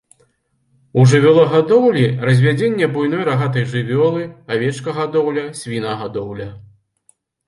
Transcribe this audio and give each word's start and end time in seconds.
У 0.99 1.01
жывёлагадоўлі 1.09 2.05
развядзенне 2.27 2.87
буйной 2.95 3.21
рагатай 3.27 3.65
жывёлы, 3.73 4.23
авечкагадоўля, 4.55 5.45
свінагадоўля. 5.61 6.49